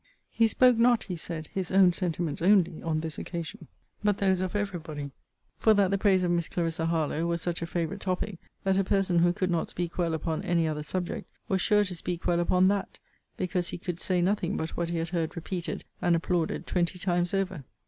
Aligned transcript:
'He 0.31 0.47
spoke 0.47 0.79
not, 0.79 1.03
he 1.03 1.15
said, 1.15 1.45
his 1.53 1.71
own 1.71 1.93
sentiments 1.93 2.41
only 2.41 2.81
on 2.81 3.01
this 3.01 3.19
occasion, 3.19 3.67
but 4.03 4.17
those 4.17 4.41
of 4.41 4.55
every 4.55 4.79
body: 4.79 5.11
for 5.59 5.75
that 5.75 5.91
the 5.91 5.97
praises 5.99 6.23
of 6.23 6.31
Miss 6.31 6.49
Clarissa 6.49 6.87
Harlowe 6.87 7.27
were 7.27 7.37
such 7.37 7.61
a 7.61 7.67
favourite 7.67 8.01
topic, 8.01 8.39
that 8.63 8.79
a 8.79 8.83
person 8.83 9.19
who 9.19 9.31
could 9.31 9.51
not 9.51 9.69
speak 9.69 9.99
well 9.99 10.15
upon 10.15 10.41
any 10.41 10.67
other 10.67 10.81
subject, 10.81 11.29
was 11.47 11.61
sure 11.61 11.83
to 11.83 11.93
speak 11.95 12.25
well 12.25 12.39
upon 12.39 12.67
that; 12.67 12.97
because 13.37 13.67
he 13.67 13.77
could 13.77 13.99
say 13.99 14.23
nothing 14.23 14.57
but 14.57 14.75
what 14.75 14.89
he 14.89 14.97
had 14.97 15.09
heard 15.09 15.35
repeated 15.35 15.83
and 16.01 16.15
applauded 16.15 16.65
twenty 16.65 16.97
times 16.97 17.31
over.' 17.31 17.63